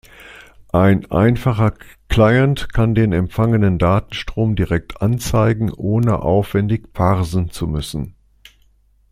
[0.73, 1.75] Ein einfacher
[2.09, 8.15] Client kann den empfangenen Datenstrom direkt anzeigen, ohne aufwändig parsen zu müssen.